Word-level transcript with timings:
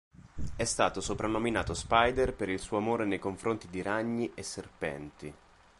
È 0.55 0.63
stato 0.63 0.99
soprannominato 0.99 1.75
"Spider", 1.75 2.33
per 2.33 2.49
il 2.49 2.57
suo 2.59 2.77
amore 2.77 3.05
nei 3.05 3.19
confronti 3.19 3.67
di 3.69 3.83
ragni 3.83 4.31
e 4.33 4.41
serpenti. 4.41 5.33